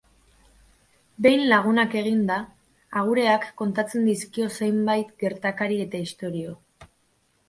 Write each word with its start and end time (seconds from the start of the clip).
Behin 1.25 1.41
lagunak 1.49 1.91
eginda, 1.99 2.37
agureak 3.01 3.45
kontatzen 3.61 4.07
dizkio 4.09 4.47
zenbait 4.61 5.13
gertakari 5.25 5.79
eta 5.85 6.01
istorio. 6.07 6.55